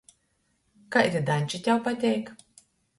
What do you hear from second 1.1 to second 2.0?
daņči tev